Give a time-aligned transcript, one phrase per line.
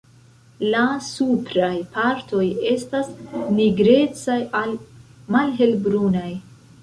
[0.75, 3.11] La supraj partoj estas
[3.59, 4.73] nigrecaj al
[5.37, 6.27] malhelbrunaj.